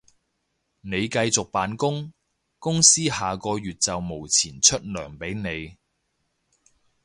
[0.81, 2.11] 你繼續扮工，
[2.57, 5.77] 公司下個月就無錢出糧畀你